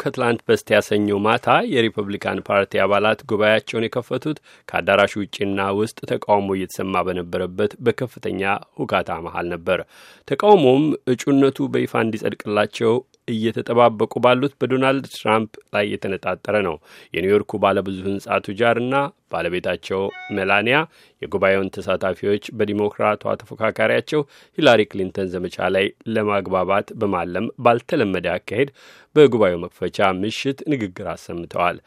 [0.00, 4.38] ከትላንት በስቲያ ሰኞ ማታ የሪፐብሊካን ፓርቲ አባላት ጉባኤያቸውን የከፈቱት
[4.68, 8.42] ከአዳራሹ ውጭና ውስጥ ተቃውሞ እየተሰማ በነበረበት በከፍተኛ
[8.80, 9.80] ሁካታ መሀል ነበር።
[10.28, 12.94] ተቃውሞም እጩነቱ በይፋ እንዲጸድቅላቸው
[13.28, 16.76] እየተጠባበቁ ባሉት በዶናልድ ትራምፕ ላይ የተነጣጠረ ነው።
[17.14, 18.94] የኒውዮርኩ ባለብዙ ህንጻ ቱጃርና
[19.32, 20.00] ባለቤታቸው
[20.36, 20.78] ሜላኒያ
[21.22, 24.22] የጉባኤውን ተሳታፊዎች በዲሞክራቷ ተፎካካሪያቸው
[24.58, 28.70] ሂላሪ ክሊንተን ዘመቻ ላይ ለማግባባት በማለም ባልተለመደ አካሄድ
[29.16, 31.78] በጉባኤው መክፈቻ ምሽት ንግግር አሰምተዋል።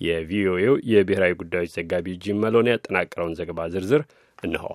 [0.00, 4.04] የቪኦኤው የብሔራዊ ጉዳዮች ዘጋቢ ጂም መሎን ያጠናቀረውን ዘገባ ዝርዝር
[4.38, 4.66] እንሆ።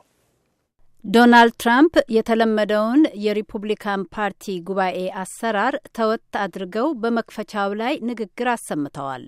[1.06, 9.24] ዶናልድ ትራምፕ የተለመደውን የሪፑብሊካን ፓርቲ ጉባኤ አሰራር ተወት አድርገው በመክፈቻው ላይ ንግግር አሰምተዋል።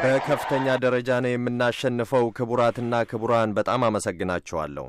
[0.00, 4.86] በከፍተኛ ደረጃ ነው የምናሸንፈው። ክቡራትና ክቡራን በጣም አመሰግናቸዋለሁ።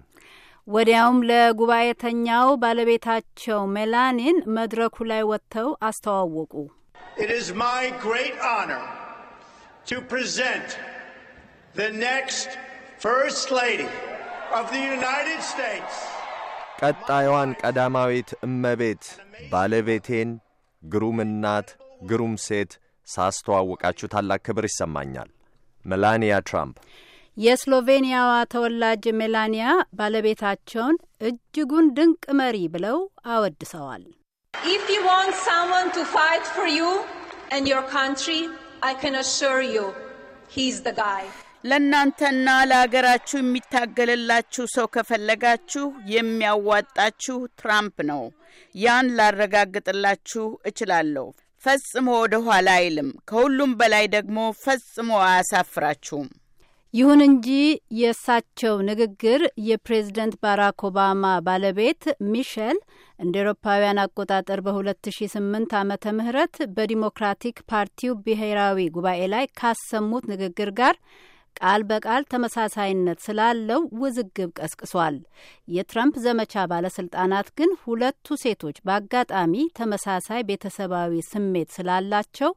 [0.68, 6.54] ወዲያውም ለጉባኤተኛው ባለቤታቸው ሜላኒን መድረኩ ላይ ወጥተው አስተዋወቁ።
[11.75, 12.49] the next
[12.99, 13.89] First Lady
[14.53, 15.95] of the United States.
[16.81, 19.05] ቀጣዩዋን ቀዳማዊት እመቤት
[19.53, 20.31] ባለቤቴን
[20.83, 21.69] ግሩም እናት፣
[22.11, 22.73] ግሩም ሴት
[23.09, 25.29] ሳስተዋውቃችሁ ታላቅ ክብር ይሰማኛል።
[25.85, 26.77] ሜላኒያ ትራምፕ።
[27.37, 29.67] የስሎቬኒያዋ ተወላጅ ሜላኒያ
[29.99, 30.97] ባለቤታቸውን
[31.29, 32.99] እጅጉን ድንቅ መሪ ብለው
[33.35, 34.05] አወድሰዋል።
[34.55, 36.91] If you want someone to fight for you
[37.55, 38.41] and your country,
[38.83, 39.85] I can assure you,
[40.49, 41.23] he's the guy.
[41.66, 48.24] ለእናንተና ለአገራችሁ የሚታገልላችሁ ሰው ከፈለጋችሁ የሚያዋጣችሁ ትራምፕ ነው።
[48.76, 51.28] ያን ላረጋግጥላችሁ እችላለሁ።
[51.64, 56.28] ፈጽሞ ወደ ኋላ አይልም። ከሁሉም በላይ ደግሞ ፈጽሞ አያሳፍራችሁም።
[56.94, 57.48] ይሁን እንጂ
[58.00, 62.78] የእሳቸው ንግግር የፕሬዝደንት ባራክ ኦባማ ባለቤት ሚሼል
[63.20, 70.96] እንደ ኤሮፓውያን አቆጣጠር በ2008 ዓመተ ምህረት በዲሞክራቲክ ፓርቲው ብሔራዊ ጉባኤ ላይ ካሰሙት ንግግር ጋር
[71.60, 75.16] ቃል በቃል ተመሳሳይነት ስላለው ውዝግብ ቀስቅሷል።
[75.76, 82.52] የትራምፕ ዘመቻ ባለስልጣናት ግን ሁለቱ ሴቶች በአጋጣሚ ተመሳሳይ ቤተሰባዊ ስሜት ስላላቸው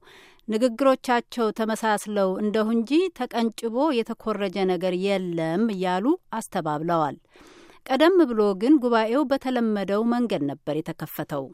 [0.49, 6.05] ንግግሮቻቸው ተመሳስለው እንደሁ እንጂ ተቀንጭቦ የተኮረጀ ነገር የለም እያሉ
[6.39, 7.17] አስተባብለዋል።
[7.87, 11.45] ቀደም ብሎ ግን ጉባኤው በተለመደው መንገድ ነበር የተከፈተው።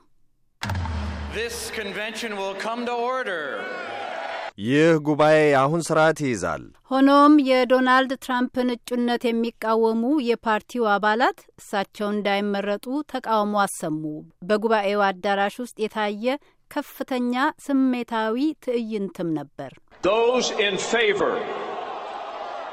[4.59, 13.55] ይህ ጉባኤ አሁን ስርዓት ይይዛል። ሆኖም የዶናልድ ትራምፕን እጩነት የሚቃወሙ የፓርቲው አባላት እሳቸው እንዳይመረጡ ተቃውሞ
[13.65, 14.03] አሰሙ።
[14.45, 16.27] በጉባኤው አዳራሽ ውስጥ የታየ
[16.71, 17.35] ከፍተኛ
[17.67, 19.73] ስሜታዊ ትዕይንትም ነበር።
[20.05, 21.35] Those in favor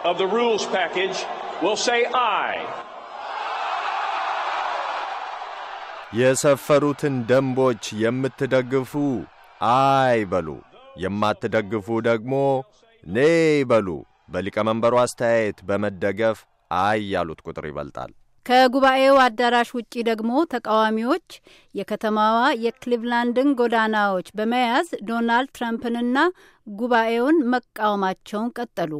[0.03, 1.19] of the rules package
[1.63, 2.61] will say aye.
[6.13, 8.93] የሰፈሩትን ደንቦች የምትደግፉ
[9.69, 10.47] አይ በሉ፣
[10.97, 12.33] የማትደግፉ ደግሞ
[13.03, 13.19] ኔ
[13.69, 13.87] በሉ።
[14.29, 16.37] በሊቀመንበሩ አስተያየት በመደገፍ
[16.81, 18.11] አይ ያሉት ቁጥር ይበልጣል።
[18.45, 21.27] ከጉባኤው አዳራሽ ውጪ ደግሞ ተቃዋሚዎች
[21.75, 26.17] የከተማዋ የክሊቭላንድን ጎዳናዎች በመያዝ ዶናልድ ትራምፕንና
[26.67, 28.93] ጉባኤውን መቃወማቸውን ቀጠሉ።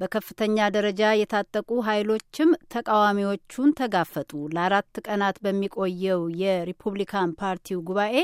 [0.00, 8.14] በከፍተኛ ደረጃ የታጠቁ ኃይሎችም ተቃዋሚዎቹን ተጋፈጡ። ለአራት ቀናት በሚቆየው የሪፑብሊካን ፓርቲው ጉባኤ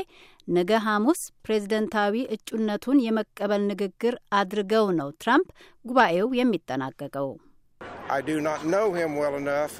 [0.49, 5.49] ነገ ሐሙስ ፕሬዝደንታዊ እጩነቱን የመቀበል ንግግር አድርገው ነው ትራምፕ
[5.85, 7.29] ጉባኤው የሚጠናቀቀው።
[8.09, 9.73] I do not know him well enough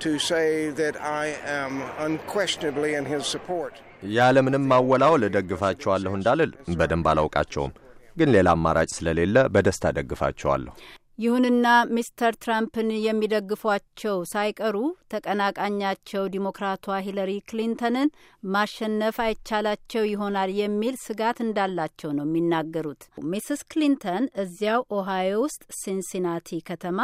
[0.00, 3.74] to say that I am unquestionably in his support.
[4.16, 7.72] ያለምንም ማወላወል እደግፋቸዋለሁ እንዳልል በደንብ አላውቃቸውም፣
[8.16, 10.74] ግን ሌላ አማራጭ ስለሌለ በደስታ እደግፋቸዋለሁ።
[11.18, 14.76] ይሁንና ሚስተር ትራምፕን የሚደግፏቸው ሳይቀሩ
[15.12, 18.08] ተቀናቃኛቸው ዲሞክራቷ ሂለሪ ክሊንተንን
[18.48, 23.62] ማሸነፍ አይቻላቸው ይሆናል የሚል ስጋት እንዳላቸው ነው የሚናገሩት። Mrs.
[23.70, 26.98] ክሊንተን እዚያው ኦሃዮ ውስጥ ሲንሲናቲ ከተማ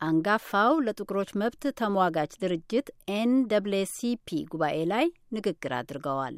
[0.00, 2.86] አንጋፋው ለጥቁሮች መብት ተሟጋች ድርጅት
[3.16, 6.36] NAACP ጉባኤ ላይ ንግግር አድርገዋል።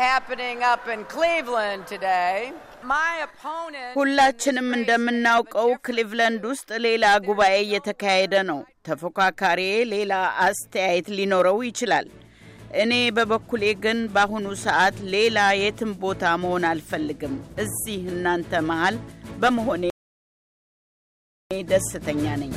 [0.00, 2.36] happening up in Cleveland today.
[3.96, 8.58] ሁላችንም እንደምናውቀው ክሊቭለንድ ውስጥ ሌላ ጉባኤ እየተካሄደ ነው።
[8.88, 10.12] ተፎካካሪዬ ሌላ
[10.46, 12.06] አስተያየት ሊኖረው ይችላል።
[12.82, 17.34] እኔ በበኩሌ ግን በአሁኑ ሰዓት ሌላ የትም ቦታ መሆን አልፈልግም።
[17.64, 18.98] እዚህ እናንተ መሀል
[19.42, 19.84] በመሆኔ
[21.68, 22.54] ደስተኛ ነኝ።